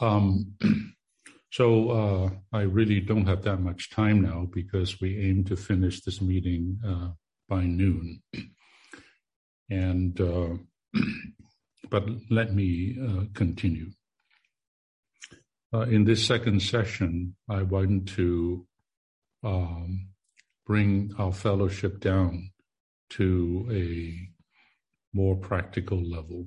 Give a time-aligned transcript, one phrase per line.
[0.00, 0.54] Um,
[1.52, 6.02] so uh, I really don't have that much time now because we aim to finish
[6.02, 7.10] this meeting uh,
[7.48, 8.22] by noon.
[9.72, 10.56] And uh,
[11.90, 13.92] but let me uh, continue.
[15.72, 18.66] Uh, in this second session, I want to
[19.44, 20.08] um,
[20.66, 22.50] bring our fellowship down
[23.10, 24.28] to a
[25.12, 26.46] more practical level.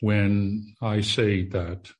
[0.00, 1.90] When I say that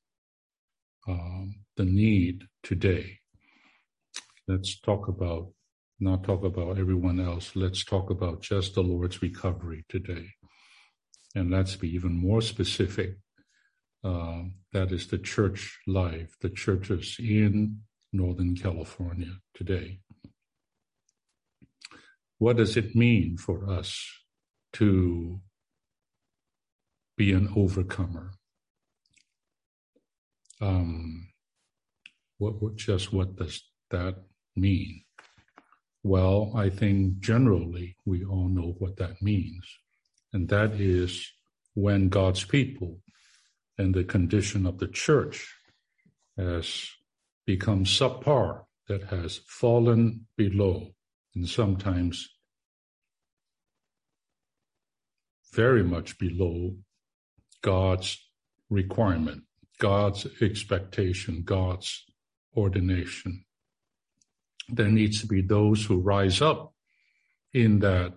[1.07, 3.19] um, the need today,
[4.49, 5.53] let's talk about,
[6.01, 10.31] not talk about everyone else, let's talk about just the Lord's recovery today.
[11.35, 13.17] And let's be even more specific.
[14.05, 17.81] Uh, that is the church life, the churches in
[18.13, 20.01] Northern California today.
[22.39, 24.07] What does it mean for us
[24.75, 25.41] to
[27.17, 28.33] be an overcomer?
[30.61, 31.29] Um,
[32.39, 34.17] what, what, just what does that
[34.57, 35.03] mean?
[36.03, 39.65] Well, I think generally we all know what that means.
[40.33, 41.31] And that is
[41.75, 43.01] when God's people
[43.79, 45.53] and the condition of the church
[46.37, 46.89] has
[47.47, 50.91] become subpar, that has fallen below,
[51.35, 52.29] and sometimes
[55.53, 56.75] very much below
[57.65, 58.19] God's
[58.69, 59.43] requirement,
[59.81, 62.05] God's expectation, God's
[62.55, 63.47] ordination.
[64.69, 66.75] There needs to be those who rise up
[67.55, 68.13] in that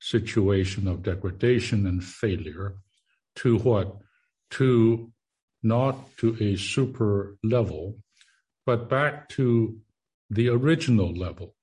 [0.00, 2.76] situation of degradation and failure
[3.36, 3.96] to what?
[4.50, 5.10] To
[5.64, 7.96] not to a super level,
[8.64, 9.78] but back to
[10.30, 11.56] the original level.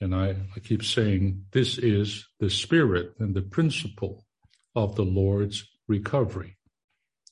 [0.00, 4.24] And I, I keep saying this is the spirit and the principle
[4.74, 6.56] of the Lord's recovery.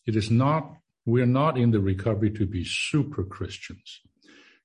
[0.07, 0.63] It is not,
[1.07, 4.01] we're not in the recovery to be super Christians.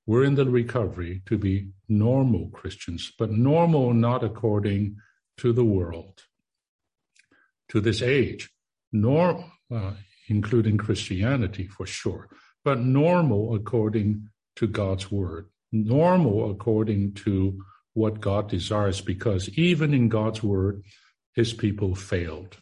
[0.05, 1.55] We're in the recovery to be
[1.87, 4.97] normal Christians, but normal not according
[5.41, 6.15] to the world,
[7.69, 8.49] to this age,
[8.91, 9.25] nor
[9.73, 9.93] uh,
[10.27, 12.23] including Christianity for sure,
[12.63, 17.35] but normal according to God's word, normal according to
[17.93, 20.83] what God desires, because even in God's word,
[21.33, 22.57] his people failed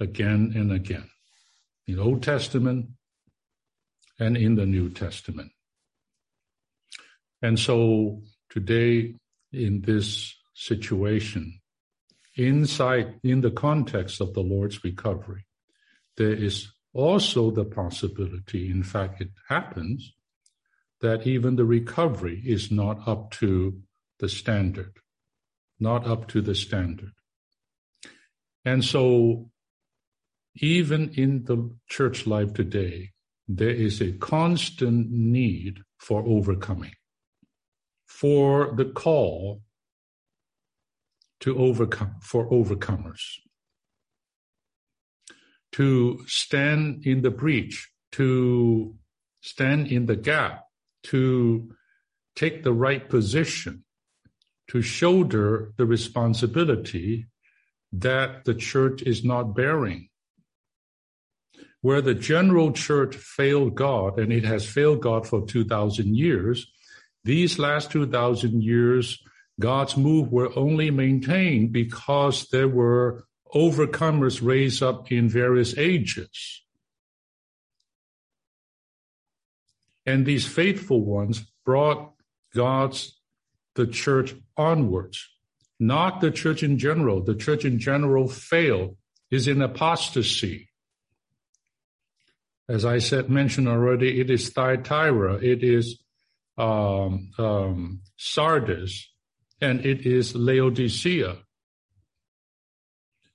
[0.00, 1.08] again and again.
[1.86, 2.90] In the Old Testament
[4.18, 5.52] and in the New Testament.
[7.40, 9.14] And so today,
[9.52, 11.60] in this situation,
[12.36, 15.46] inside, in the context of the Lord's recovery,
[16.16, 20.12] there is also the possibility, in fact, it happens,
[21.00, 23.80] that even the recovery is not up to
[24.20, 24.92] the standard,
[25.80, 27.12] not up to the standard.
[28.64, 29.50] And so,
[30.56, 33.10] even in the church life today,
[33.48, 36.92] there is a constant need for overcoming,
[38.06, 39.62] for the call
[41.40, 43.20] to overcome, for overcomers,
[45.72, 48.94] to stand in the breach, to
[49.40, 50.64] stand in the gap,
[51.02, 51.68] to
[52.36, 53.84] take the right position,
[54.68, 57.26] to shoulder the responsibility
[57.92, 60.08] that the church is not bearing.
[61.82, 66.72] Where the general church failed God, and it has failed God for 2,000 years,
[67.24, 69.22] these last 2,000 years,
[69.60, 76.62] God's move were only maintained because there were overcomers raised up in various ages.
[80.04, 82.12] And these faithful ones brought
[82.54, 83.20] God's,
[83.74, 85.28] the church onwards,
[85.78, 87.22] not the church in general.
[87.22, 88.96] The church in general failed,
[89.30, 90.71] is in apostasy.
[92.68, 96.02] As I said, mentioned already, it is Thyatira, it is
[96.56, 99.10] um, um, Sardis,
[99.60, 101.38] and it is Laodicea.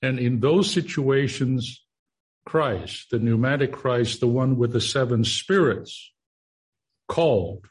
[0.02, 1.84] And in those situations,
[2.46, 6.14] Christ, the pneumatic Christ, the one with the seven spirits,
[7.08, 7.68] called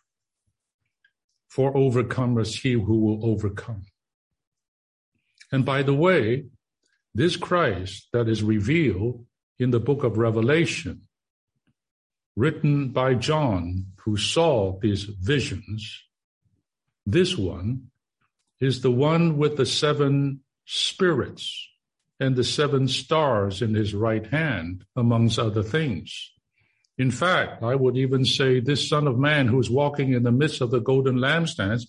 [1.49, 3.87] for overcomers, he who will overcome.
[5.51, 6.47] And by the way,
[7.15, 9.25] this Christ that is revealed
[9.59, 11.03] in the book of Revelation,
[12.37, 16.05] written by John, who saw these visions,
[17.05, 17.91] this one
[18.61, 21.69] is the one with the seven spirits
[22.21, 26.33] and the seven stars in his right hand, amongst other things.
[26.99, 30.63] In fact, I would even say this Son of Man who's walking in the midst
[30.63, 31.83] of the golden lampstands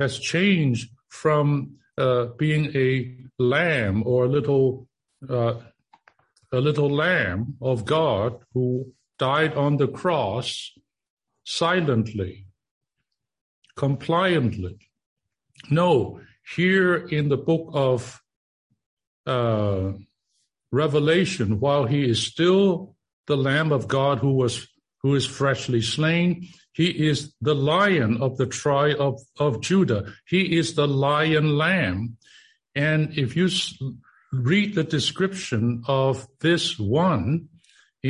[0.00, 4.88] has changed from uh, being a lamb or a little
[5.28, 5.54] uh,
[6.52, 10.72] a little lamb of God who died on the cross
[11.44, 12.46] silently,
[13.76, 14.78] compliantly.
[15.70, 16.20] No,
[16.54, 18.22] here in the book of
[19.26, 19.92] uh,
[20.70, 22.96] Revelation, while he is still
[23.26, 24.66] the Lamb of God who was
[25.02, 30.12] who is freshly slain, he is the Lion of the tribe of, of Judah.
[30.26, 32.16] He is the Lion Lamb,
[32.74, 33.48] and if you
[34.32, 37.48] read the description of this one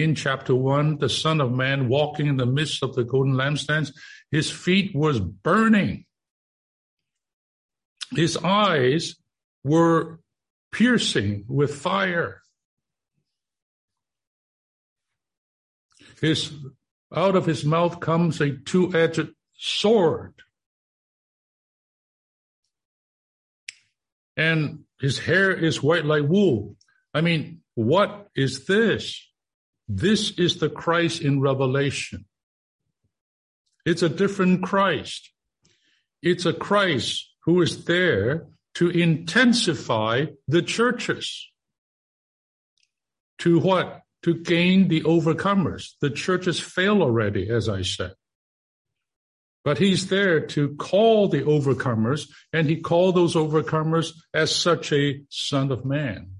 [0.02, 3.92] in chapter one, the Son of Man walking in the midst of the golden lampstands,
[4.30, 6.04] his feet was burning.
[8.14, 9.16] His eyes
[9.64, 10.20] were
[10.72, 12.42] piercing with fire.
[16.20, 16.52] His,
[17.14, 20.34] out of his mouth comes a two-edged sword.
[24.36, 26.76] And his hair is white like wool.
[27.12, 29.26] I mean, what is this?
[29.88, 32.26] This is the Christ in Revelation.
[33.84, 35.30] It's a different Christ.
[36.22, 41.50] It's a Christ who is there to intensify the churches.
[43.38, 44.02] To what?
[44.22, 45.92] To gain the overcomers.
[46.00, 48.14] The churches fail already, as I said.
[49.64, 55.22] But he's there to call the overcomers, and he called those overcomers as such a
[55.28, 56.35] son of man.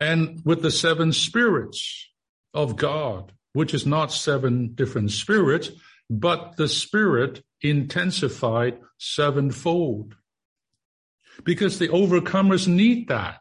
[0.00, 2.08] And with the seven spirits
[2.52, 5.70] of God, which is not seven different spirits,
[6.10, 10.14] but the spirit intensified sevenfold.
[11.44, 13.40] Because the overcomers need that.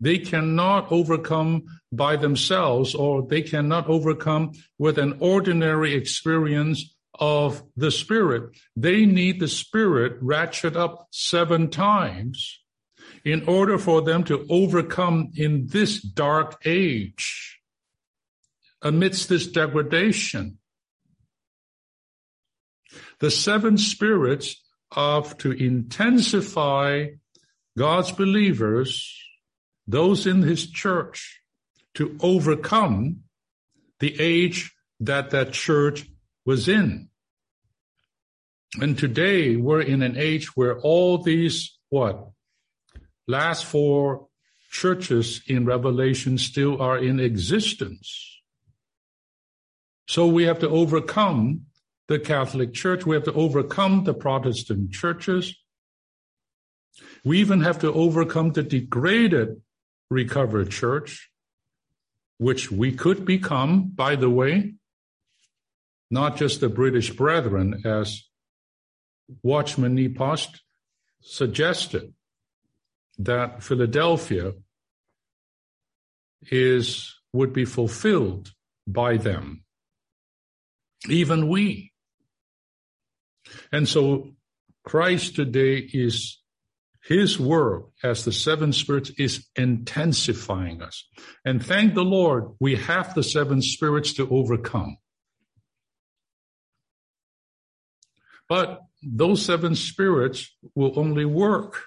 [0.00, 7.90] They cannot overcome by themselves or they cannot overcome with an ordinary experience of the
[7.90, 8.56] Spirit.
[8.76, 12.59] They need the Spirit ratchet up seven times
[13.24, 17.60] in order for them to overcome in this dark age,
[18.82, 20.58] amidst this degradation.
[23.18, 27.08] The seven spirits of to intensify
[27.76, 29.16] God's believers,
[29.86, 31.40] those in his church,
[31.94, 33.20] to overcome
[34.00, 36.06] the age that that church
[36.44, 37.08] was in.
[38.80, 42.30] And today we're in an age where all these, what,
[43.30, 44.28] last four
[44.70, 48.40] churches in Revelation still are in existence.
[50.06, 51.66] So we have to overcome
[52.08, 53.06] the Catholic Church.
[53.06, 55.56] We have to overcome the Protestant churches.
[57.24, 59.62] We even have to overcome the degraded
[60.10, 61.30] recovered church,
[62.38, 64.74] which we could become, by the way,
[66.10, 68.24] not just the British Brethren, as
[69.42, 70.62] Watchman Nee Post
[71.20, 72.12] suggested,
[73.24, 74.52] that Philadelphia
[76.50, 78.52] is would be fulfilled
[78.86, 79.64] by them.
[81.08, 81.92] Even we.
[83.72, 84.32] And so
[84.84, 86.40] Christ today is
[87.04, 91.06] his work as the seven spirits is intensifying us.
[91.44, 94.96] And thank the Lord, we have the seven spirits to overcome.
[98.48, 101.84] But those seven spirits will only work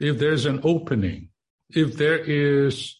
[0.00, 1.30] if there's an opening,
[1.70, 2.96] if there is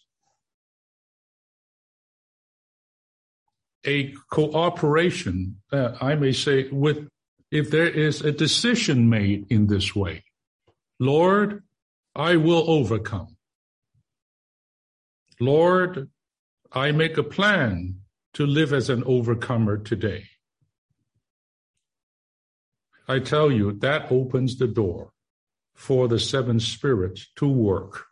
[3.86, 7.08] a cooperation, uh, I may say, with
[7.50, 10.24] if there is a decision made in this way.
[11.00, 11.62] Lord,
[12.14, 13.36] I will overcome.
[15.40, 16.10] Lord,
[16.72, 18.00] I make a plan
[18.34, 20.24] to live as an overcomer today.
[23.06, 25.12] I tell you, that opens the door
[25.78, 28.04] for the seven spirits to work,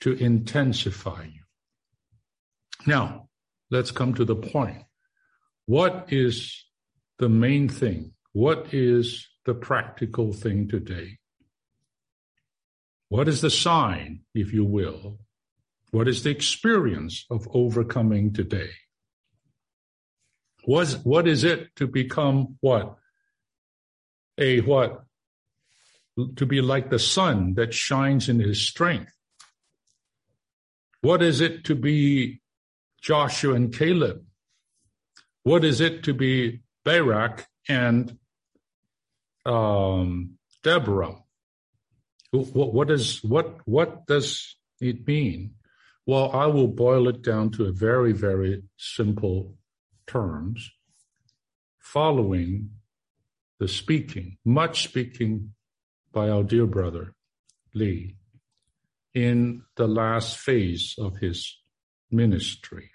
[0.00, 1.42] to intensify you.
[2.86, 3.28] Now,
[3.70, 4.78] let's come to the point.
[5.66, 6.64] What is
[7.18, 11.18] the main thing what is the practical thing today?
[13.10, 15.18] What is the sign, if you will?
[15.90, 18.70] What is the experience of overcoming today?
[20.64, 22.96] What, what is it to become what?
[24.38, 25.04] A what?
[26.36, 29.12] To be like the sun that shines in his strength.
[31.00, 32.42] What is it to be
[33.00, 34.24] Joshua and Caleb?
[35.42, 38.18] What is it to be Barak and
[39.44, 41.16] um, Deborah.
[42.30, 45.54] What, what is what what does it mean?
[46.06, 49.56] Well, I will boil it down to a very very simple
[50.06, 50.70] terms.
[51.78, 52.70] Following
[53.58, 55.54] the speaking, much speaking
[56.12, 57.14] by our dear brother
[57.74, 58.16] Lee,
[59.14, 61.58] in the last phase of his
[62.10, 62.90] ministry.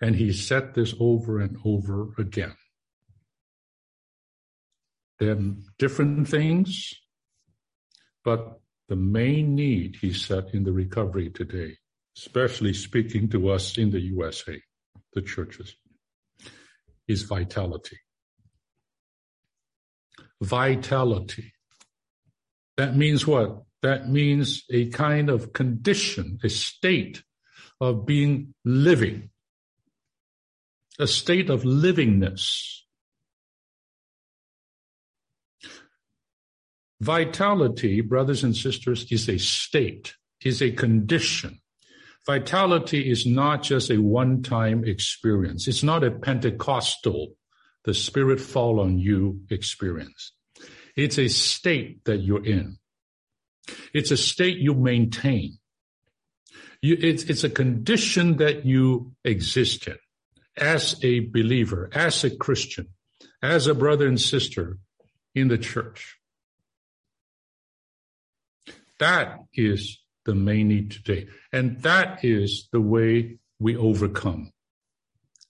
[0.00, 2.56] And he said this over and over again.
[5.18, 6.92] There are different things,
[8.24, 11.76] but the main need, he said, in the recovery today,
[12.16, 14.60] especially speaking to us in the USA,
[15.14, 15.76] the churches,
[17.06, 17.98] is vitality.
[20.40, 21.52] Vitality.
[22.76, 23.62] That means what?
[23.82, 27.22] That means a kind of condition, a state
[27.80, 29.30] of being living,
[30.98, 32.78] a state of livingness.
[37.00, 40.14] Vitality, brothers and sisters, is a state,
[40.44, 41.60] is a condition.
[42.24, 45.66] Vitality is not just a one time experience.
[45.66, 47.34] It's not a Pentecostal,
[47.84, 50.32] the Spirit fall on you experience.
[50.96, 52.78] It's a state that you're in.
[53.94, 55.58] It's a state you maintain.
[56.80, 59.96] You, it's, it's a condition that you exist in
[60.56, 62.88] as a believer, as a Christian,
[63.42, 64.78] as a brother and sister
[65.34, 66.18] in the church.
[68.98, 71.28] That is the main need today.
[71.52, 74.52] And that is the way we overcome.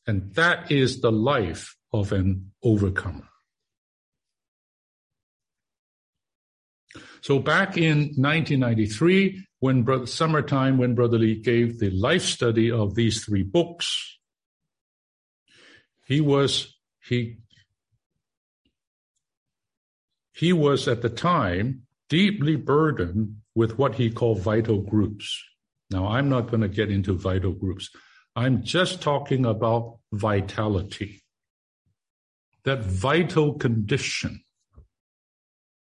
[0.07, 3.29] And that is the life of an overcomer.
[7.23, 12.97] So back in 1993, when brother, summertime, when Brother Lee gave the life study of
[12.97, 14.19] these three books,
[16.05, 17.39] he was, he,
[20.35, 25.43] he was at the time deeply burdened with what he called vital groups.
[25.91, 27.89] Now, I'm not going to get into vital groups.
[28.35, 31.23] I'm just talking about vitality.
[32.65, 34.43] That vital condition,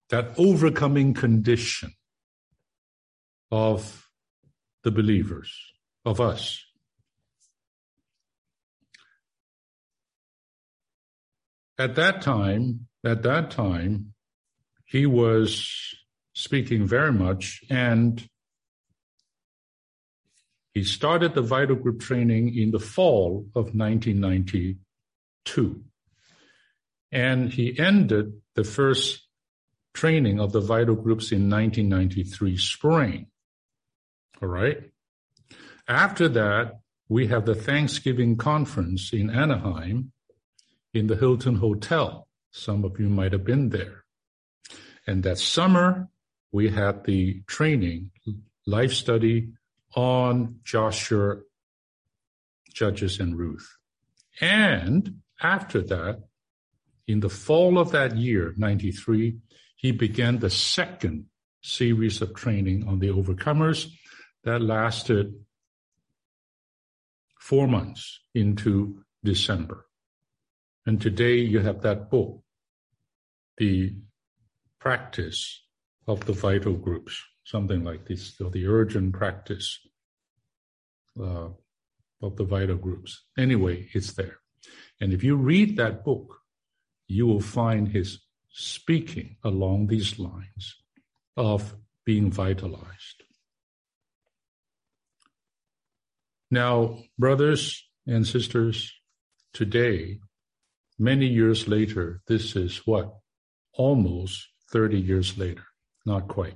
[0.10, 1.94] that overcoming condition
[3.52, 4.10] of
[4.84, 5.52] the believers,
[6.04, 6.64] of us.
[11.78, 14.14] At that time, at that time,
[14.86, 15.94] he was
[16.34, 18.30] speaking very much and
[20.74, 25.84] he started the vital group training in the fall of 1992.
[27.12, 29.25] And he ended the first
[29.96, 33.28] training of the vital groups in 1993 spring.
[34.42, 34.92] All right.
[35.88, 40.12] After that, we have the Thanksgiving conference in Anaheim
[40.94, 42.28] in the Hilton Hotel.
[42.52, 44.04] Some of you might have been there.
[45.08, 46.10] And that summer,
[46.52, 48.12] we had the training,
[48.66, 49.50] life study
[49.96, 51.38] on Joshua,
[52.74, 53.78] Judges, and Ruth.
[54.42, 56.24] And after that,
[57.08, 59.38] in the fall of that year, 93,
[59.86, 61.28] he began the second
[61.62, 63.86] series of training on the overcomers
[64.44, 65.32] that lasted
[67.40, 69.86] four months into December.
[70.88, 72.42] And today you have that book,
[73.60, 73.94] The
[74.80, 75.62] Practice
[76.08, 79.78] of the Vital Groups, something like this, or the urgent practice
[81.22, 81.50] uh,
[82.24, 83.24] of the vital groups.
[83.38, 84.38] Anyway, it's there.
[85.00, 86.40] And if you read that book,
[87.08, 88.25] you will find his
[88.58, 90.78] speaking along these lines
[91.36, 93.24] of being vitalized.
[96.50, 98.94] Now, brothers and sisters,
[99.52, 100.20] today,
[100.98, 103.18] many years later, this is what?
[103.74, 105.66] Almost 30 years later,
[106.06, 106.56] not quite.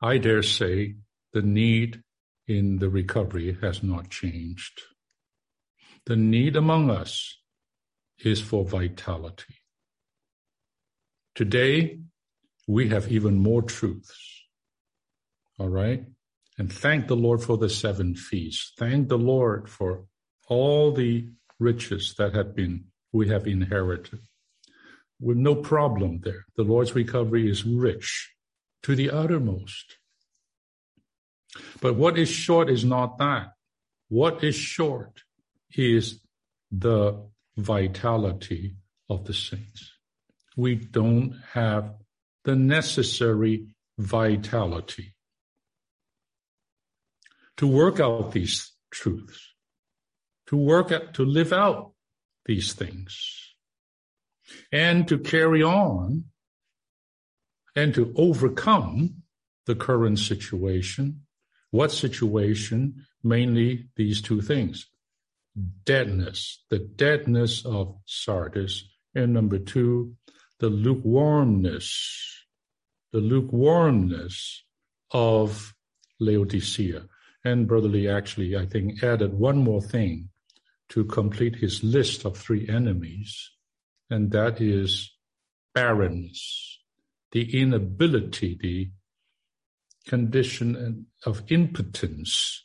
[0.00, 0.96] I dare say
[1.32, 2.02] the need
[2.48, 4.82] in the recovery has not changed.
[6.06, 7.38] The need among us
[8.18, 9.61] is for vitality.
[11.34, 11.98] Today,
[12.66, 14.44] we have even more truths.
[15.58, 16.04] All right?
[16.58, 18.72] And thank the Lord for the seven feasts.
[18.78, 20.04] Thank the Lord for
[20.48, 24.20] all the riches that have been we have inherited.
[25.20, 26.46] With no problem there.
[26.56, 28.32] The Lord's recovery is rich
[28.82, 29.98] to the uttermost.
[31.80, 33.52] But what is short is not that.
[34.08, 35.22] What is short
[35.74, 36.20] is
[36.70, 38.76] the vitality
[39.08, 39.92] of the saints.
[40.56, 41.94] We don't have
[42.44, 43.68] the necessary
[43.98, 45.14] vitality
[47.56, 49.54] to work out these truths,
[50.46, 51.92] to work out, to live out
[52.46, 53.54] these things,
[54.70, 56.24] and to carry on
[57.74, 59.22] and to overcome
[59.66, 61.22] the current situation.
[61.70, 63.06] What situation?
[63.24, 64.88] Mainly these two things
[65.84, 70.16] deadness, the deadness of Sardis, and number two,
[70.62, 72.32] the lukewarmness
[73.12, 74.64] the lukewarmness
[75.10, 75.74] of
[76.18, 77.06] Laodicea.
[77.44, 80.30] And Brother Lee actually, I think, added one more thing
[80.90, 83.50] to complete his list of three enemies,
[84.10, 85.10] and that is
[85.74, 86.78] barrenness,
[87.32, 88.90] the inability, the
[90.08, 92.64] condition of impotence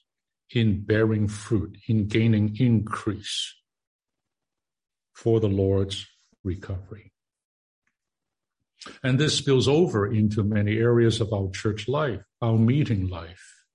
[0.52, 3.56] in bearing fruit, in gaining increase
[5.14, 6.06] for the Lord's
[6.44, 7.12] recovery.
[9.04, 13.66] And this spills over into many areas of our church life, our meeting life,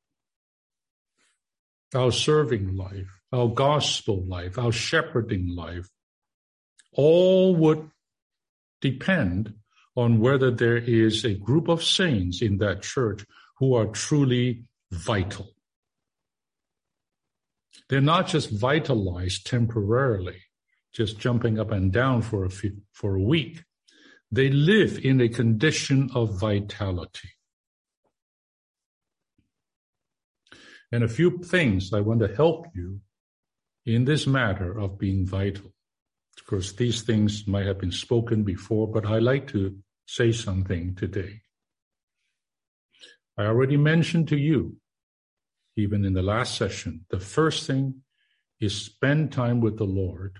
[1.95, 5.89] our serving life, our gospel life, our shepherding life,
[6.93, 7.91] all would
[8.81, 9.55] depend
[9.97, 13.25] on whether there is a group of saints in that church
[13.59, 15.55] who are truly vital.
[17.89, 20.41] They're not just vitalized temporarily,
[20.93, 23.65] just jumping up and down for a few, for a week.
[24.33, 27.29] They live in a condition of vitality.
[30.91, 33.01] And a few things I want to help you
[33.85, 35.73] in this matter of being vital.
[36.39, 40.95] Of course, these things might have been spoken before, but I like to say something
[40.95, 41.43] today.
[43.37, 44.77] I already mentioned to you,
[45.77, 48.03] even in the last session, the first thing
[48.61, 50.39] is spend time with the Lord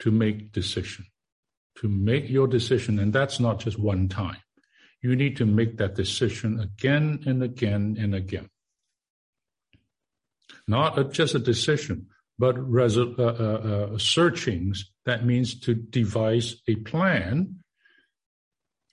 [0.00, 1.06] to make decision,
[1.80, 2.98] to make your decision.
[2.98, 4.36] And that's not just one time.
[5.02, 8.50] You need to make that decision again and again and again.
[10.68, 12.08] Not a, just a decision,
[12.38, 14.90] but resu- uh, uh, uh, searchings.
[15.06, 17.60] That means to devise a plan,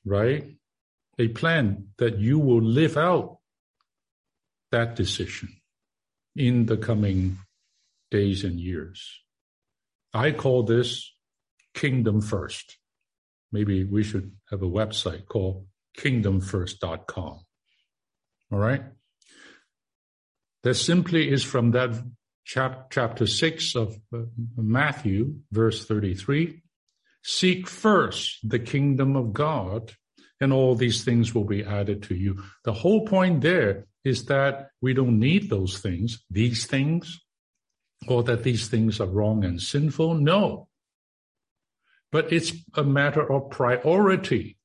[0.05, 0.45] right?
[1.19, 3.39] A plan that you will live out
[4.71, 5.49] that decision
[6.35, 7.39] in the coming
[8.11, 9.21] days and years.
[10.13, 11.13] I call this
[11.77, 12.77] kingdom first.
[13.51, 15.67] Maybe we should have a website called
[15.97, 17.39] kingdomfirst.com.
[18.51, 18.83] All right.
[20.63, 21.91] That simply is from that
[22.45, 24.23] chap- chapter 6 of uh,
[24.57, 26.61] Matthew, verse 33.
[27.23, 29.93] Seek first the kingdom of God,
[30.41, 32.43] and all these things will be added to you.
[32.63, 37.19] The whole point there is that we don't need those things, these things,
[38.07, 40.15] or that these things are wrong and sinful.
[40.15, 40.66] No.
[42.17, 44.57] But it's a matter of priority.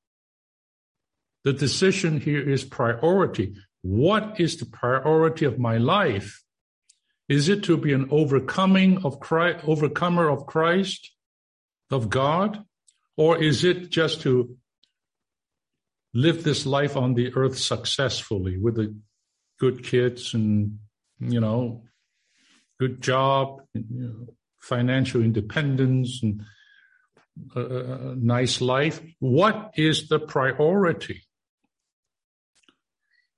[1.44, 3.56] The decision here is priority.
[3.82, 6.42] What is the priority of my life?
[7.28, 11.12] Is it to be an overcoming of Christ, overcomer of Christ,
[11.90, 12.64] of God?
[13.18, 14.56] Or is it just to
[16.14, 18.96] live this life on the earth successfully with the
[19.60, 20.78] good kids and,
[21.20, 21.82] you know,
[22.80, 24.26] good job, you know,
[24.58, 26.40] financial independence and
[27.54, 29.00] a, a nice life?
[29.18, 31.22] What is the priority?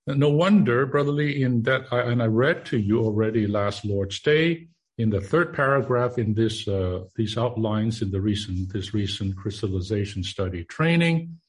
[0.07, 4.21] No wonder, Brother Lee, in that, I, and I read to you already last Lord's
[4.21, 9.37] Day, in the third paragraph in this, uh, these outlines in the recent, this recent
[9.37, 11.41] crystallization study training,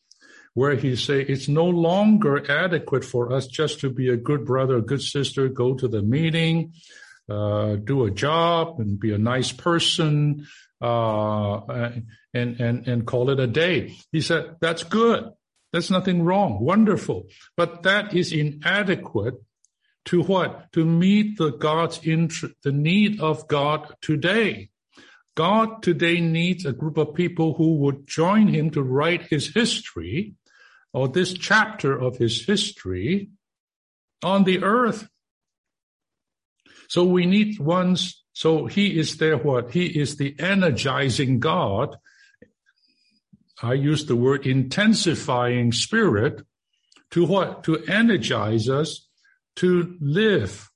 [0.53, 4.77] where he say it's no longer adequate for us just to be a good brother,
[4.77, 6.73] a good sister, go to the meeting,
[7.29, 10.47] uh, do a job, and be a nice person,
[10.81, 11.91] uh,
[12.33, 13.95] and and and call it a day.
[14.11, 15.29] He said that's good.
[15.71, 16.59] There's nothing wrong.
[16.61, 17.27] Wonderful.
[17.57, 19.35] But that is inadequate
[20.05, 20.71] to what?
[20.73, 24.69] To meet the God's interest, the need of God today.
[25.35, 30.35] God today needs a group of people who would join him to write his history
[30.93, 33.31] or this chapter of his history
[34.23, 35.09] on the earth.
[36.87, 38.23] So we need ones.
[38.35, 39.37] So he is there.
[39.37, 39.71] What?
[39.71, 41.97] He is the energizing God
[43.61, 46.41] I use the word intensifying spirit
[47.11, 47.63] to what?
[47.63, 49.07] To energize us
[49.57, 50.69] to live,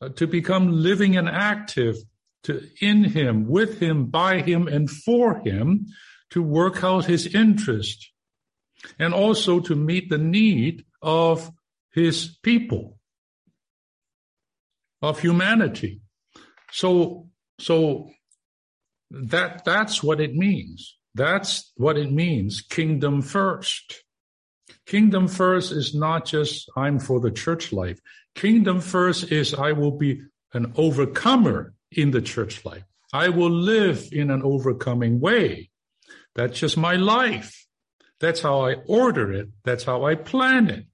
[0.00, 1.96] uh, to become living and active
[2.44, 5.86] to in him, with him, by him, and for him,
[6.30, 8.10] to work out his interest,
[8.98, 11.50] and also to meet the need of
[11.92, 12.98] his people,
[15.00, 16.02] of humanity.
[16.74, 17.28] So,
[17.60, 18.10] so
[19.12, 20.96] that that's what it means.
[21.14, 24.02] That's what it means, kingdom first.
[24.84, 28.00] Kingdom first is not just I'm for the church life.
[28.34, 32.82] Kingdom first is I will be an overcomer in the church life.
[33.12, 35.70] I will live in an overcoming way.
[36.34, 37.68] That's just my life.
[38.18, 39.50] That's how I order it.
[39.62, 40.86] That's how I plan it.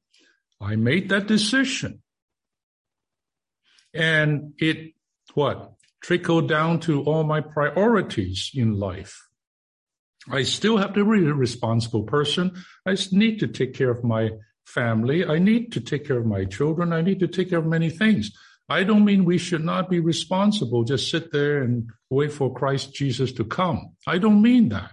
[0.61, 2.03] I made that decision.
[3.95, 4.93] And it,
[5.35, 5.73] what?
[6.03, 9.27] Trickle down to all my priorities in life.
[10.31, 12.63] I still have to be a responsible person.
[12.87, 14.31] I need to take care of my
[14.65, 15.25] family.
[15.25, 16.93] I need to take care of my children.
[16.93, 18.31] I need to take care of many things.
[18.69, 22.95] I don't mean we should not be responsible, just sit there and wait for Christ
[22.95, 23.97] Jesus to come.
[24.07, 24.93] I don't mean that.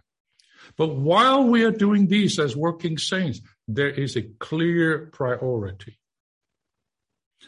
[0.77, 5.99] But while we are doing these as working saints, there is a clear priority.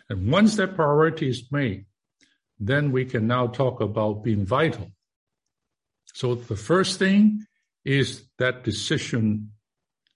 [0.08, 1.86] And once that priority is made,
[2.60, 4.92] then we can now talk about being vital.
[6.14, 7.46] So the first thing
[7.86, 9.52] is that decision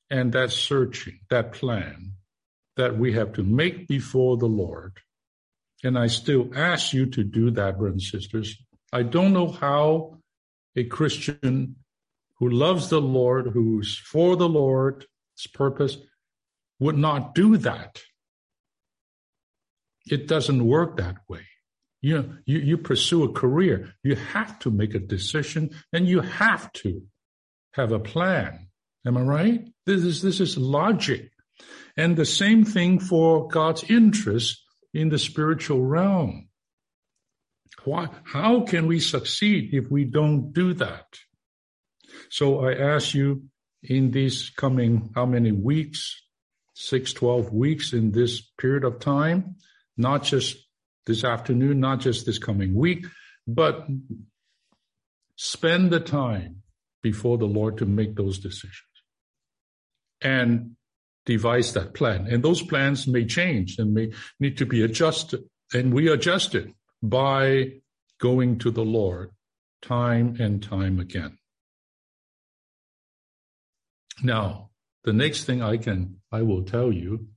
[0.10, 2.14] and that searching, that plan
[2.76, 5.00] that we have to make before the Lord.
[5.84, 8.58] And I still ask you to do that, brothers and sisters.
[8.92, 10.20] I don't know how
[10.76, 11.76] a Christian
[12.38, 15.06] who loves the Lord, who's for the Lord's
[15.54, 15.98] purpose,
[16.80, 18.02] would not do that.
[20.06, 21.48] It doesn't work that way.
[22.04, 26.72] You, you, you pursue a career, you have to make a decision and you have
[26.74, 27.02] to
[27.76, 28.68] have a plan.
[29.08, 29.68] Am I right?
[29.86, 31.32] This is, this is logic.
[31.96, 34.62] And the same thing for God's interest
[34.94, 36.50] in the spiritual realm.
[37.86, 41.06] Why, how can we succeed if we don't do that?
[42.30, 43.44] So I ask you
[43.82, 46.22] in these coming, how many weeks?
[46.74, 49.56] Six, 12 weeks in this period of time,
[49.96, 50.58] not just
[51.06, 53.06] this afternoon, not just this coming week,
[53.48, 53.88] but
[55.36, 56.64] spend the time
[57.02, 58.88] before the Lord to make those decisions
[60.22, 60.76] and
[61.26, 62.28] devise that plan.
[62.28, 65.44] And those plans may change and may need to be adjusted.
[65.74, 67.74] And we adjust it by
[68.20, 69.32] going to the Lord
[69.82, 71.38] time and time again.
[74.22, 74.70] Now,
[75.04, 77.28] the next thing I can, I will tell you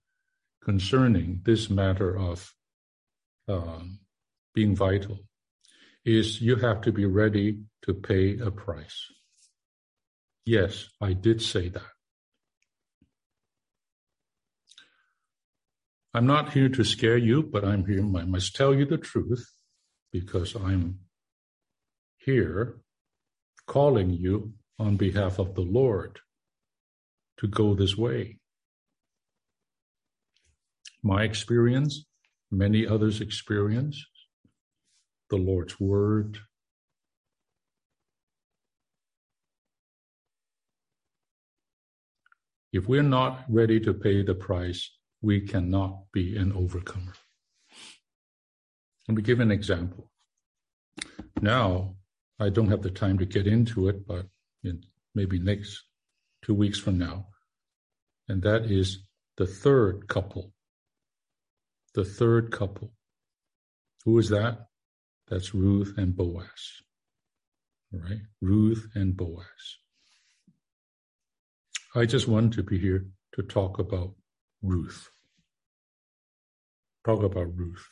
[0.63, 2.53] concerning this matter of
[3.49, 4.01] um,
[4.55, 5.19] being vital
[6.05, 9.07] is you have to be ready to pay a price.
[10.45, 11.83] Yes, I did say that.
[16.15, 18.01] I'm not here to scare you, but I'm here.
[18.01, 19.45] I must tell you the truth
[20.13, 21.01] because I'm
[22.17, 22.79] here
[23.67, 26.21] calling you on behalf of the Lord
[27.39, 28.39] to go this way.
[31.03, 32.07] My experience
[32.57, 34.05] many others experience
[35.31, 36.39] the Lord's Word.
[42.73, 44.91] If we're not ready to pay the price,
[45.23, 47.15] we cannot be an overcomer.
[49.09, 50.11] Let me give an example.
[51.41, 51.97] Now,
[52.39, 54.27] I don't have the time to get into it, but
[55.15, 55.83] maybe next
[56.43, 57.29] two weeks from now.
[58.29, 58.99] And that is
[59.37, 60.53] the third couple
[61.97, 62.93] the third couple.
[64.05, 64.67] Who is that?
[65.29, 66.83] That's Ruth and Boaz.
[67.91, 68.21] Right?
[68.43, 69.79] Ruth and Boaz.
[71.95, 74.15] I just want to be here to talk about
[74.63, 75.09] Ruth.
[77.07, 77.89] Talk about Ruth.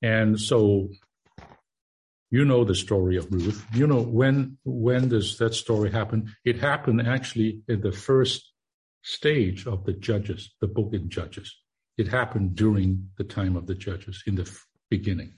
[0.00, 0.88] And so
[2.30, 3.62] you know the story of Ruth.
[3.74, 6.34] You know when when does that story happen?
[6.46, 8.52] It happened actually in the first
[9.02, 11.54] stage of the Judges, the book in Judges.
[11.96, 14.50] It happened during the time of the judges in the
[14.90, 15.34] beginning.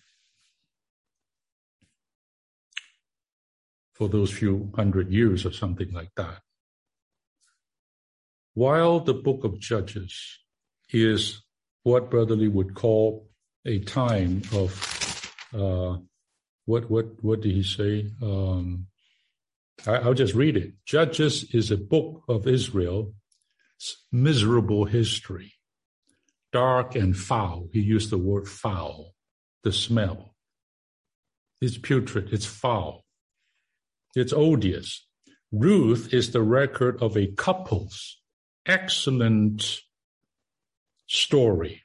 [3.95, 6.41] For those few hundred years or something like that.
[8.55, 10.39] While the book of Judges
[10.91, 11.43] is
[11.85, 13.29] what Brother Lee would call
[13.65, 15.99] a time of uh,
[16.67, 18.11] what what what did he say?
[18.21, 18.87] Um,
[19.87, 20.73] I, will just read it.
[20.85, 23.13] Judges is a book of Israel's
[24.11, 25.53] miserable history
[26.53, 27.69] dark and foul.
[27.73, 29.15] He used the word foul,
[29.65, 30.35] the smell.
[31.61, 33.05] It's putrid, it's foul,
[34.15, 35.07] it's odious.
[35.51, 38.21] Ruth is the record of a couple's
[38.67, 39.81] excellent
[41.07, 41.83] story,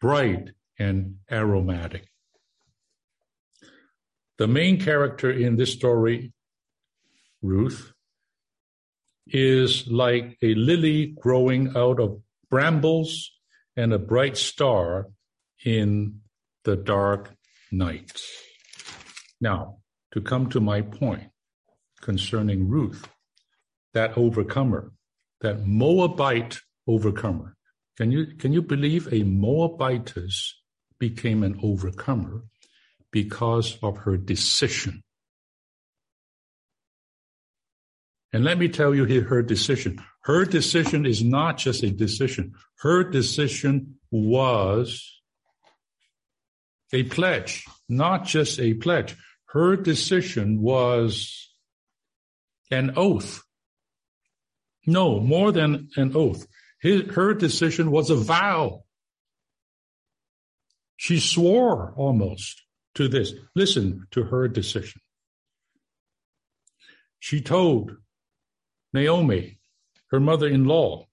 [0.00, 2.06] bright and aromatic.
[4.38, 6.32] The main character in this story,
[7.42, 7.92] Ruth,
[9.26, 13.30] is like a lily growing out of brambles
[13.76, 15.08] and a bright star
[15.64, 16.20] in
[16.64, 17.34] the dark
[17.70, 18.20] night.
[19.40, 19.78] Now,
[20.12, 21.30] to come to my point
[22.00, 23.08] concerning Ruth,
[23.94, 24.92] that overcomer,
[25.40, 27.56] that Moabite overcomer.
[27.96, 30.54] Can you, can you believe a Moabitess
[30.98, 32.44] became an overcomer
[33.10, 35.02] because of her decision?
[38.32, 40.00] And let me tell you her decision.
[40.22, 42.54] Her decision is not just a decision.
[42.78, 45.20] Her decision was
[46.92, 49.16] a pledge, not just a pledge.
[49.46, 51.50] Her decision was
[52.70, 53.42] an oath.
[54.86, 56.46] No, more than an oath.
[56.80, 58.84] His, her decision was a vow.
[60.96, 62.62] She swore almost
[62.94, 63.32] to this.
[63.54, 65.00] Listen to her decision.
[67.18, 67.96] She told
[68.92, 69.58] Naomi,
[70.10, 71.06] her mother in law,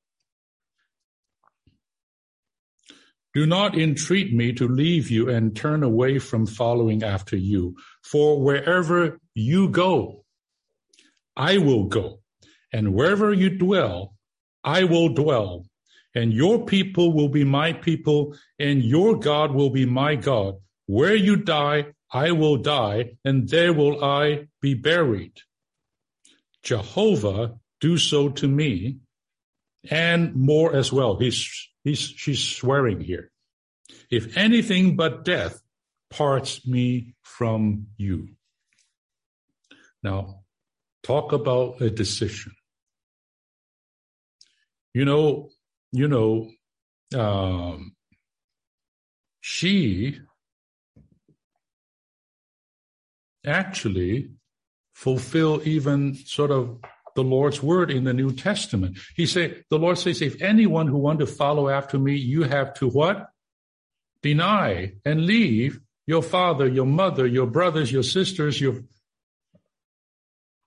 [3.38, 8.42] Do not entreat me to leave you and turn away from following after you, for
[8.42, 10.26] wherever you go,
[11.36, 12.22] I will go,
[12.74, 14.16] and wherever you dwell,
[14.64, 15.68] I will dwell,
[16.16, 20.56] and your people will be my people, and your God will be my God.
[20.88, 25.42] Where you die, I will die, and there will I be buried.
[26.64, 28.98] Jehovah do so to me,
[29.90, 31.18] and more as well.
[31.18, 33.32] He's He's, she's swearing here.
[34.12, 35.62] If anything but death
[36.10, 38.28] parts me from you.
[40.04, 40.44] Now,
[41.02, 42.52] talk about a decision.
[44.94, 45.48] You know,
[45.94, 46.52] you know,
[47.16, 47.96] um,
[49.40, 50.20] she
[53.46, 54.32] actually
[54.94, 56.82] fulfill even sort of
[57.18, 59.00] the Lord's word in the New Testament.
[59.16, 62.76] He said, the Lord says, if anyone who want to follow after me, you have
[62.76, 63.32] to what?
[64.22, 68.84] Deny and leave your father, your mother, your brothers, your sisters, your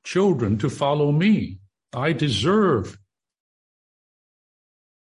[0.03, 1.61] children to follow me.
[1.93, 2.99] I deserve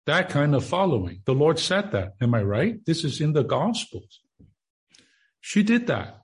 [0.07, 1.21] that kind of following.
[1.23, 2.15] The Lord said that.
[2.19, 2.85] Am I right?
[2.85, 4.19] This is in the Gospels.
[5.39, 6.19] She did that.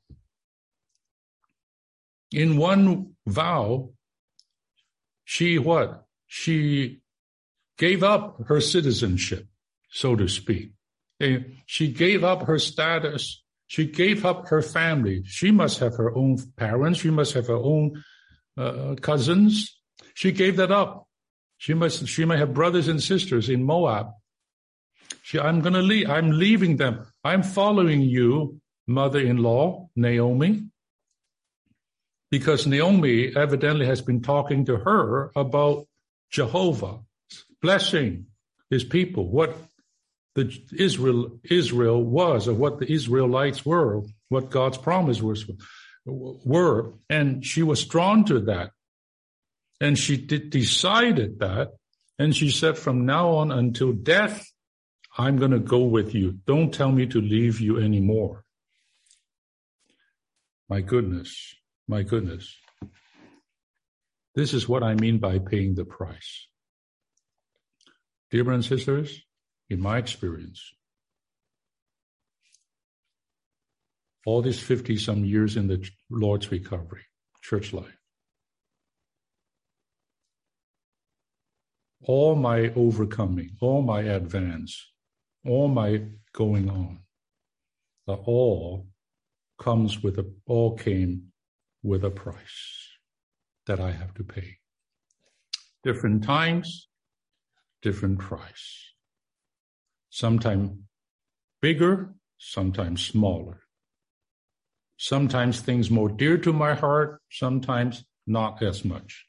[2.31, 3.91] In one vow,
[5.25, 6.05] she what?
[6.27, 7.01] She
[7.77, 9.47] gave up her citizenship,
[9.89, 10.71] so to speak.
[11.65, 13.43] She gave up her status.
[13.67, 15.23] She gave up her family.
[15.25, 16.99] She must have her own parents.
[16.99, 18.03] She must have her own
[18.57, 19.79] uh, cousins.
[20.13, 21.07] She gave that up.
[21.57, 22.07] She must.
[22.07, 24.07] She may have brothers and sisters in Moab.
[25.23, 26.09] She, I'm going to leave.
[26.09, 27.07] I'm leaving them.
[27.23, 30.65] I'm following you, mother-in-law Naomi
[32.31, 35.87] because Naomi evidently has been talking to her about
[36.31, 36.99] Jehovah
[37.61, 38.27] blessing
[38.69, 39.57] his people, what
[40.35, 45.49] the Israel Israel was, or what the Israelites were, what God's promise was
[46.05, 48.71] were, and she was drawn to that,
[49.81, 51.73] and she decided that,
[52.19, 54.45] and she said, "From now on until death,
[55.17, 56.33] I'm going to go with you.
[56.45, 58.43] Don't tell me to leave you anymore."
[60.69, 61.55] My goodness.
[61.87, 62.55] My goodness.
[64.33, 66.47] This is what I mean by paying the price.
[68.31, 69.21] Dear brothers and sisters,
[69.69, 70.73] in my experience,
[74.25, 77.03] all these 50 some years in the Lord's recovery,
[77.41, 77.97] church life,
[82.01, 84.91] all my overcoming, all my advance,
[85.45, 86.01] all my
[86.33, 86.99] going on,
[88.07, 88.87] all
[89.59, 91.31] comes with a, all came
[91.85, 92.89] with a price
[93.67, 94.57] that I have to pay.
[95.83, 96.87] Different times,
[97.83, 98.93] different price.
[100.09, 100.71] Sometimes
[101.61, 103.61] bigger, sometimes smaller.
[104.97, 109.25] Sometimes things more dear to my heart, sometimes not as much.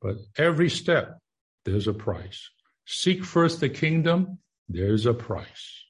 [0.00, 1.18] But every step,
[1.66, 2.48] there's a price.
[2.86, 4.38] Seek first the kingdom,
[4.70, 5.84] there's a price.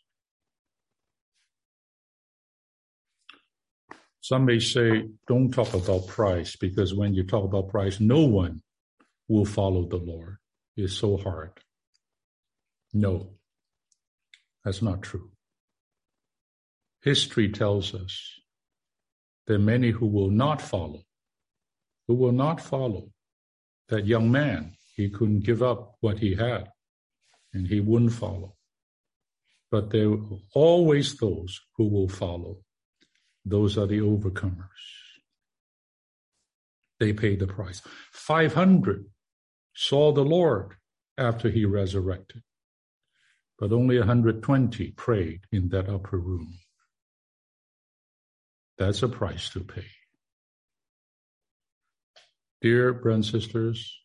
[4.20, 8.62] Some may say, don't talk about price because when you talk about price, no one
[9.28, 10.38] will follow the Lord.
[10.76, 11.52] It's so hard.
[12.92, 13.30] No,
[14.64, 15.30] that's not true.
[17.02, 18.40] History tells us
[19.46, 21.02] there are many who will not follow,
[22.06, 23.10] who will not follow.
[23.88, 26.70] That young man, he couldn't give up what he had
[27.54, 28.56] and he wouldn't follow.
[29.70, 30.18] But there are
[30.54, 32.58] always those who will follow
[33.50, 34.66] those are the overcomers.
[37.00, 37.80] They paid the price.
[38.12, 39.06] 500
[39.74, 40.74] saw the Lord
[41.16, 42.42] after he resurrected,
[43.58, 46.54] but only 120 prayed in that upper room.
[48.78, 49.86] That's a price to pay.
[52.60, 54.00] Dear brothers and sisters,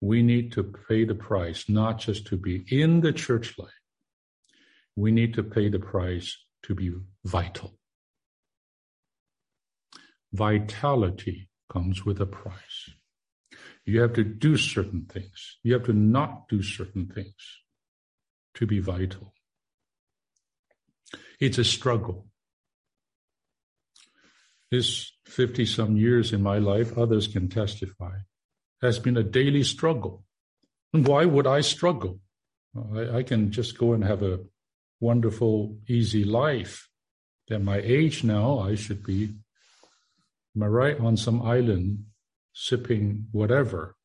[0.00, 3.68] we need to pay the price not just to be in the church life.
[4.96, 6.92] We need to pay the price to be
[7.24, 7.78] vital.
[10.32, 12.90] Vitality comes with a price.
[13.84, 15.58] You have to do certain things.
[15.62, 17.34] You have to not do certain things
[18.54, 19.34] to be vital.
[21.40, 22.26] It's a struggle.
[24.70, 28.18] This 50 some years in my life, others can testify,
[28.82, 30.24] has been a daily struggle
[30.92, 32.20] And why would I struggle?
[32.94, 34.40] I, I, can just go and have a
[35.00, 36.88] wonderful, easy life.
[37.50, 39.34] At my age now, I should be,
[40.54, 42.04] am I right, on some island
[42.52, 43.96] sipping whatever.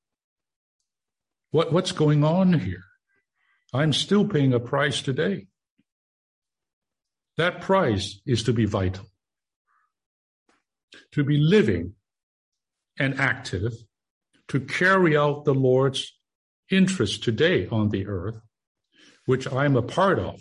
[1.52, 2.84] What, what's going on here?
[3.74, 5.48] I'm still paying a price today.
[7.38, 9.06] That price is to be vital,
[11.12, 11.94] to be living
[12.98, 13.74] and active,
[14.48, 16.18] to carry out the Lord's
[16.72, 18.40] interest today on the earth,
[19.26, 20.40] which I'm a part of.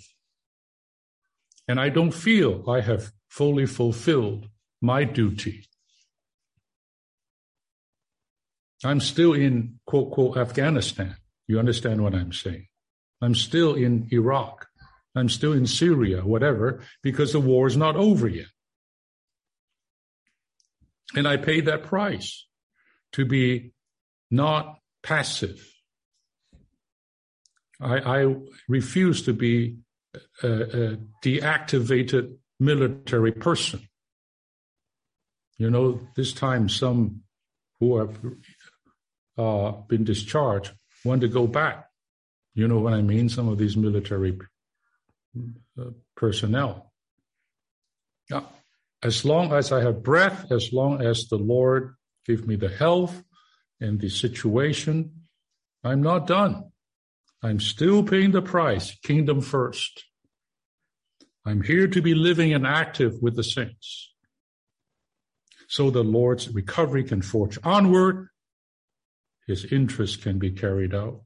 [1.67, 4.49] And I don't feel I have fully fulfilled
[4.81, 5.67] my duty.
[8.85, 11.17] I'm still in quote, quote, Afghanistan.
[11.47, 12.67] You understand what I'm saying?
[13.23, 14.67] I'm still in Iraq.
[15.15, 18.47] I'm still in Syria, whatever, because the war is not over yet.
[21.15, 22.47] And I paid that price
[23.13, 23.73] to be
[24.31, 25.65] not passive,
[27.81, 28.37] I, I
[28.69, 29.79] refuse to be
[30.43, 33.89] a, deactivated military person.
[35.59, 37.23] You know, this time some
[37.81, 38.19] who have
[39.39, 40.73] uh, been discharged
[41.05, 41.87] want to go back.
[42.55, 43.29] You know what I mean?
[43.29, 44.39] Some of these military
[45.79, 46.93] uh, personnel.
[48.31, 48.43] Yeah.
[49.03, 51.95] As long as I have breath, as long as the Lord
[52.27, 53.23] give me the health
[53.81, 55.27] and the situation,
[55.83, 56.71] I'm not done.
[57.45, 60.07] I'm still paying the price, kingdom first.
[61.45, 64.15] I'm here to be living and active with the saints.
[65.69, 68.29] So the Lord's recovery can forge onward.
[69.47, 71.21] His interest can be carried out.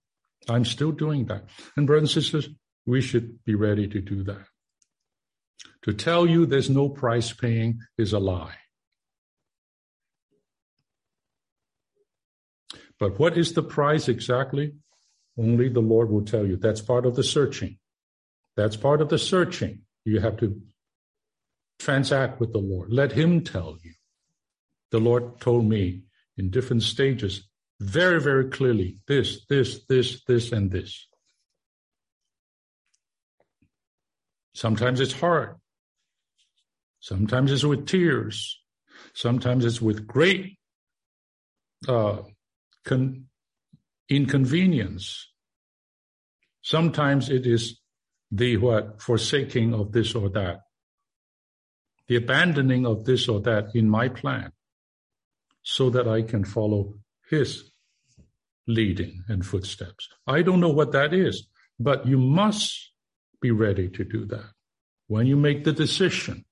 [0.49, 1.45] I'm still doing that.
[1.77, 2.49] And brothers and sisters,
[2.85, 4.45] we should be ready to do that.
[5.85, 8.57] To tell you there's no price paying is a lie.
[12.99, 14.73] But what is the price exactly?
[15.39, 16.57] Only the Lord will tell you.
[16.57, 17.79] That's part of the searching.
[18.57, 19.83] That's part of the searching.
[20.05, 20.61] You have to
[21.79, 22.93] transact with the Lord.
[22.93, 23.93] Let Him tell you.
[24.91, 26.03] The Lord told me
[26.37, 27.49] in different stages
[27.81, 31.07] very, very clearly this, this, this, this, and this.
[34.55, 35.55] Sometimes it's hard.
[36.99, 38.61] Sometimes it's with tears.
[39.15, 40.59] Sometimes it's with great
[41.87, 42.23] uh,
[42.85, 43.28] con-
[44.09, 45.29] inconvenience.
[46.63, 47.81] Sometimes it is
[48.31, 50.61] the what forsaking of this or that,
[52.09, 54.53] the abandoning of this or that in my plan,
[55.63, 56.95] so that I can follow
[57.31, 57.71] His
[58.67, 60.09] leading and footsteps.
[60.27, 61.47] I don't know what that is,
[61.81, 62.93] but you must
[63.41, 64.51] be ready to do that.
[65.07, 66.45] When you make the decision,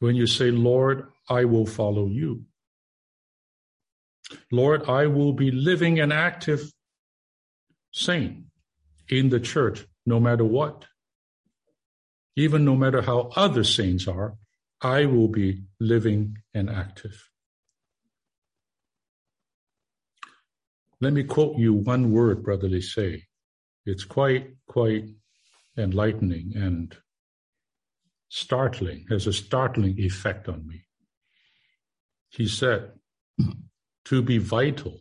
[0.00, 2.44] when you say, Lord, I will follow you.
[4.50, 6.72] Lord, I will be living an active
[7.92, 8.44] saint
[9.08, 10.86] in the church no matter what.
[12.36, 14.34] Even no matter how other saints are,
[14.80, 17.28] I will be living and active.
[21.00, 23.24] Let me quote you one word, Brother say.
[23.84, 25.08] It's quite, quite
[25.76, 26.96] enlightening and
[28.28, 30.84] startling, has a startling effect on me.
[32.30, 32.92] He said,
[34.06, 35.00] to be vital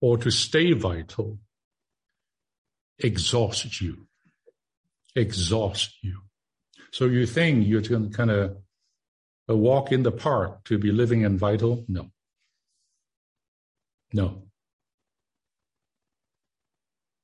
[0.00, 1.38] or to stay vital
[2.98, 4.06] exhausts you.
[5.14, 6.20] Exhaust you.
[6.92, 8.56] So you think you're going to kind of
[9.48, 11.84] a uh, walk in the park to be living and vital?
[11.88, 12.10] No.
[14.12, 14.42] No.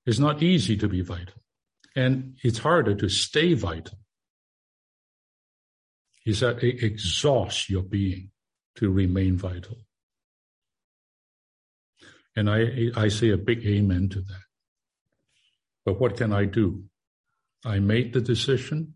[0.07, 1.41] It's not easy to be vital.
[1.97, 3.99] And it's harder to stay vital.
[6.27, 8.31] Is that it exhausts your being
[8.77, 9.79] to remain vital.
[12.37, 14.43] And I, I say a big amen to that.
[15.85, 16.85] But what can I do?
[17.65, 18.95] I made the decision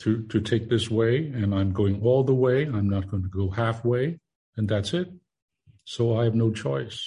[0.00, 2.64] to, to take this way, and I'm going all the way.
[2.64, 4.18] I'm not going to go halfway,
[4.56, 5.08] and that's it.
[5.84, 7.00] So I have no choice.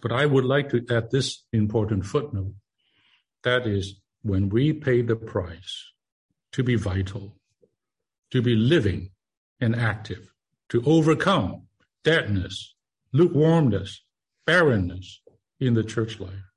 [0.00, 2.54] But I would like to add this important footnote.
[3.44, 5.92] That is, when we pay the price
[6.52, 7.36] to be vital,
[8.32, 9.10] to be living
[9.60, 10.32] and active,
[10.70, 11.62] to overcome
[12.02, 12.74] deadness,
[13.12, 14.02] lukewarmness,
[14.46, 15.20] barrenness
[15.60, 16.50] in the church life.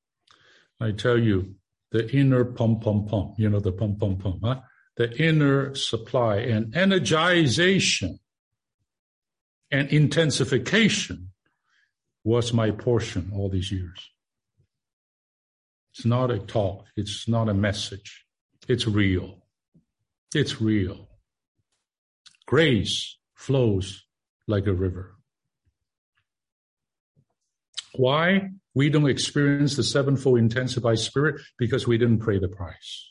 [0.79, 1.55] I tell you,
[1.91, 4.61] the inner pump, pump, pump, you know, the pump, pump, pump, huh?
[4.95, 8.19] the inner supply and energization
[9.71, 11.31] and intensification
[12.23, 14.11] was my portion all these years.
[15.93, 16.85] It's not a talk.
[16.95, 18.25] It's not a message.
[18.67, 19.37] It's real.
[20.33, 21.07] It's real.
[22.45, 24.05] Grace flows
[24.47, 25.15] like a river.
[27.95, 31.41] Why we don't experience the sevenfold intensified spirit?
[31.57, 33.09] Because we didn't pay the price.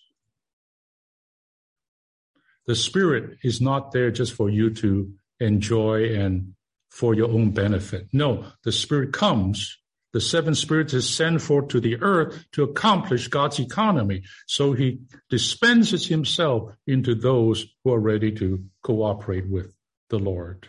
[2.66, 5.10] The spirit is not there just for you to
[5.40, 6.54] enjoy and
[6.90, 8.08] for your own benefit.
[8.12, 9.78] No, the spirit comes
[10.12, 14.22] the seven spirits is sent forth to the earth to accomplish God's economy.
[14.46, 19.74] So he dispenses himself into those who are ready to cooperate with
[20.08, 20.68] the Lord.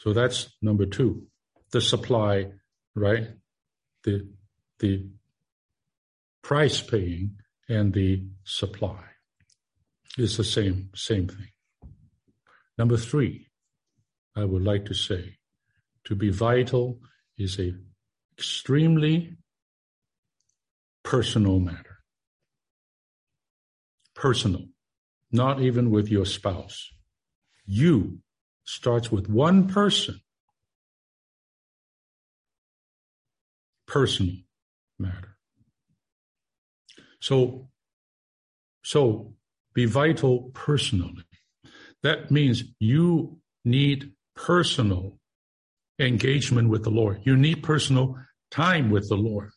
[0.00, 1.26] So that's number two.
[1.70, 2.52] The supply,
[2.94, 3.28] right?
[4.04, 4.28] The,
[4.78, 5.08] the
[6.42, 7.36] price paying
[7.68, 9.04] and the supply
[10.16, 11.48] is the same, same thing.
[12.76, 13.47] Number three,
[14.38, 15.38] I would like to say
[16.04, 17.00] to be vital
[17.36, 17.74] is a
[18.36, 19.36] extremely
[21.02, 21.96] personal matter.
[24.14, 24.66] Personal,
[25.32, 26.88] not even with your spouse.
[27.66, 28.20] You
[28.64, 30.20] starts with one person.
[33.88, 34.36] Personal
[35.00, 35.36] matter.
[37.18, 37.70] So,
[38.84, 39.34] so
[39.74, 41.24] be vital personally.
[42.04, 44.12] That means you need
[44.46, 45.18] personal
[45.98, 47.20] engagement with the Lord.
[47.24, 48.16] You need personal
[48.50, 49.50] time with the Lord.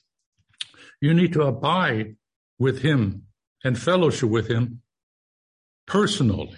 [0.99, 2.15] You need to abide
[2.59, 3.23] with Him
[3.63, 4.81] and fellowship with Him
[5.87, 6.57] personally.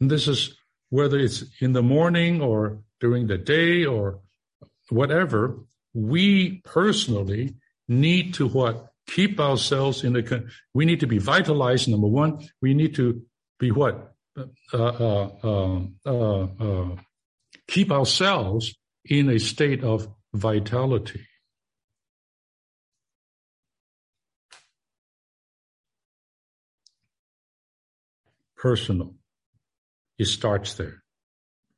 [0.00, 0.56] And this is
[0.90, 4.20] whether it's in the morning or during the day or
[4.88, 5.58] whatever,
[5.94, 7.54] we personally
[7.88, 8.88] need to what?
[9.08, 11.88] Keep ourselves in the, we need to be vitalized.
[11.88, 13.22] Number one, we need to
[13.58, 14.15] be what?
[14.36, 15.30] Uh,
[16.04, 16.96] uh, uh,
[17.66, 18.74] keep ourselves
[19.04, 21.26] in a state of vitality.
[28.56, 29.14] Personal.
[30.18, 31.02] It starts there.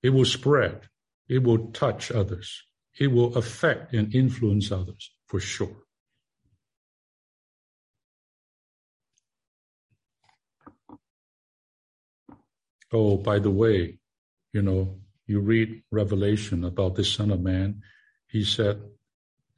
[0.02, 0.88] It will spread.
[1.28, 2.62] It will touch others.
[2.98, 5.76] It will affect and influence others for sure.
[12.92, 13.98] Oh, by the way,
[14.52, 17.82] you know, you read Revelation about the Son of Man,
[18.26, 18.80] he said,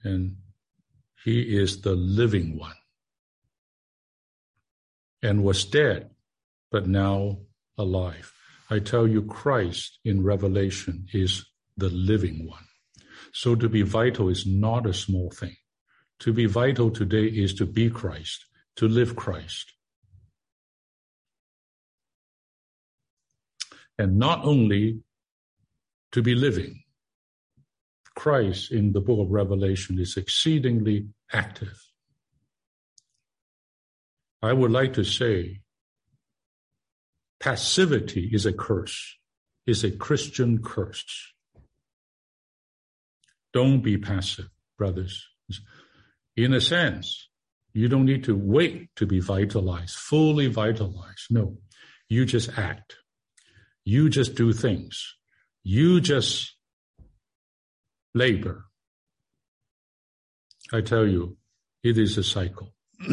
[0.03, 0.37] and
[1.25, 2.75] he is the living one
[5.23, 6.11] and was dead,
[6.71, 7.39] but now
[7.79, 8.33] alive.
[8.71, 11.45] I tell you, Christ in Revelation is
[11.77, 12.65] the living one.
[13.33, 15.57] So to be vital is not a small thing.
[16.21, 18.45] To be vital today is to be Christ,
[18.77, 19.73] to live Christ.
[24.01, 25.03] And not only
[26.13, 26.83] to be living.
[28.17, 31.79] Christ in the book of Revelation is exceedingly active.
[34.43, 35.61] I would like to say
[37.41, 39.19] passivity is a curse,
[39.67, 41.35] is a Christian curse.
[43.53, 44.49] Don't be passive,
[44.79, 45.27] brothers.
[46.39, 47.29] In a sense,
[47.75, 51.27] you don't need to wait to be vitalized, fully vitalized.
[51.29, 51.59] No,
[52.09, 52.97] you just act.
[53.85, 55.17] You just do things.
[55.63, 56.55] You just
[58.15, 58.67] labor.
[60.73, 61.37] I tell you,
[61.83, 62.75] it is a cycle.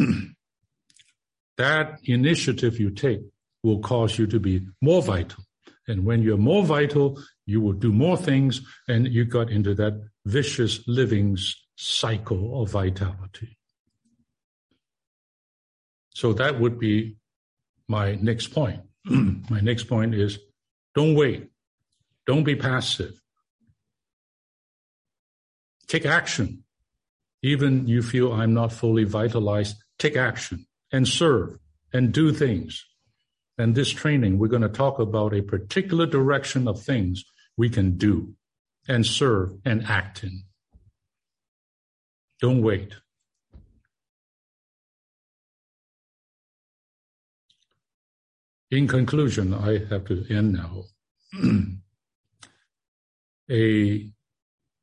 [1.56, 3.20] that initiative you take
[3.62, 5.44] will cause you to be more vital.
[5.88, 9.94] And when you're more vital, you will do more things and you got into that
[10.26, 11.36] vicious living
[11.76, 13.56] cycle of vitality.
[16.14, 17.16] So that would be
[17.88, 18.82] my next point.
[19.04, 20.38] my next point is
[20.98, 21.48] don't wait.
[22.26, 23.22] Don't be passive.
[25.86, 26.64] Take action.
[27.40, 31.56] Even you feel I'm not fully vitalized, take action and serve
[31.92, 32.84] and do things.
[33.56, 37.24] And this training, we're going to talk about a particular direction of things
[37.56, 38.34] we can do
[38.88, 40.42] and serve and act in.
[42.40, 42.94] Don't wait.
[48.70, 50.84] In conclusion, I have to end now.
[53.50, 54.10] a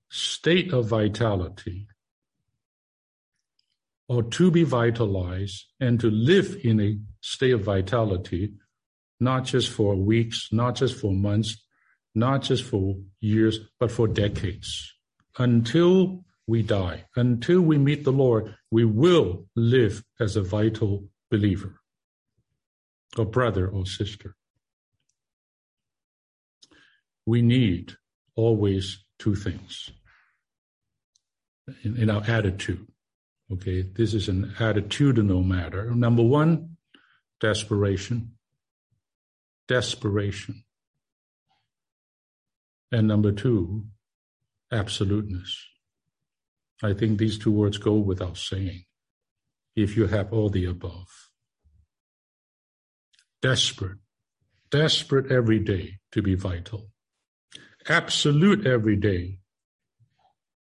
[0.09, 1.87] state of vitality
[4.07, 8.53] or to be vitalized and to live in a state of vitality,
[9.19, 11.63] not just for weeks, not just for months,
[12.13, 14.93] not just for years, but for decades.
[15.37, 21.81] Until we die, until we meet the Lord, we will live as a vital believer,
[23.17, 24.35] or brother or sister.
[27.25, 27.93] We need
[28.35, 29.89] always two things
[31.83, 32.87] in, in our attitude.
[33.51, 35.91] Okay, this is an attitudinal matter.
[35.93, 36.77] Number one,
[37.39, 38.31] desperation.
[39.67, 40.63] Desperation.
[42.91, 43.85] And number two,
[44.71, 45.65] absoluteness.
[46.83, 48.85] I think these two words go without saying
[49.75, 51.24] if you have all the above.
[53.45, 53.99] Desperate,
[54.71, 56.89] desperate every day to be vital,
[57.87, 59.37] absolute every day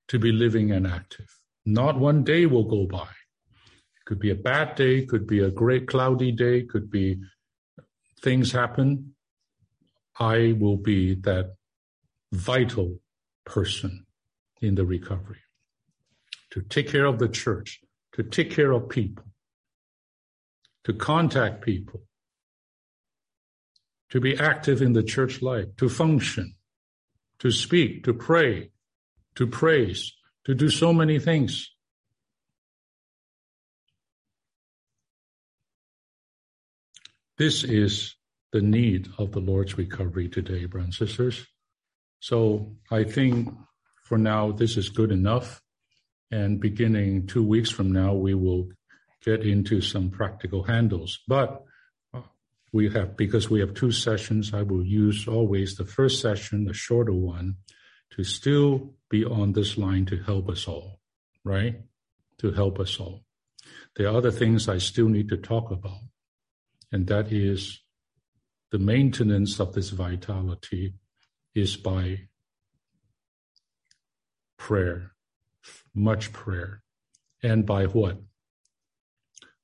[0.09, 1.29] to be living and active.
[1.65, 3.07] Not one day will go by.
[3.07, 7.21] It could be a bad day, could be a great cloudy day, could be
[8.21, 9.15] things happen.
[10.19, 11.55] I will be that
[12.33, 12.99] vital
[13.45, 14.07] person
[14.61, 15.43] in the recovery
[16.51, 17.79] to take care of the church,
[18.15, 19.27] to take care of people,
[20.83, 22.03] to contact people,
[24.13, 26.55] to be active in the church life, to function,
[27.39, 28.71] to speak, to pray,
[29.35, 30.13] to praise,
[30.45, 31.71] to do so many things.
[37.39, 38.15] This is
[38.53, 41.47] the need of the Lord's recovery today, brothers and sisters.
[42.21, 43.49] So I think
[44.05, 45.63] for now, this is good enough.
[46.31, 48.69] And beginning two weeks from now, we will
[49.25, 51.19] get into some practical handles.
[51.27, 51.65] But
[52.73, 56.73] we have, because we have two sessions, I will use always the first session, the
[56.73, 57.57] shorter one,
[58.13, 60.99] to still be on this line to help us all,
[61.45, 61.81] right?
[62.39, 63.25] To help us all.
[63.97, 66.01] There are other things I still need to talk about,
[66.91, 67.81] and that is
[68.71, 70.95] the maintenance of this vitality
[71.55, 72.21] is by
[74.57, 75.13] prayer,
[75.95, 76.83] much prayer,
[77.43, 78.19] and by what?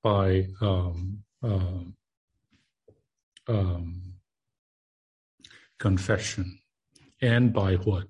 [0.03, 1.95] By um, um,
[3.49, 4.15] um,
[5.79, 6.61] confession,
[7.21, 8.05] and by what?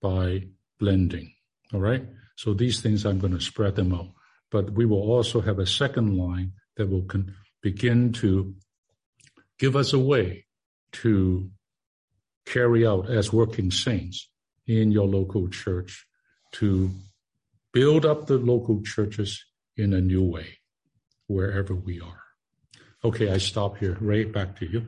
[0.00, 1.32] By blending.
[1.72, 2.04] All right.
[2.36, 4.10] So these things I'm going to spread them out,
[4.50, 8.54] but we will also have a second line that will con- begin to
[9.58, 10.46] give us a way
[10.92, 11.50] to
[12.44, 14.28] carry out as working saints
[14.66, 16.06] in your local church
[16.52, 16.90] to
[17.72, 19.44] build up the local churches
[19.76, 20.58] in a new way
[21.26, 22.21] wherever we are.
[23.04, 23.96] Okay, I stop here.
[24.00, 24.86] Ray, back to you.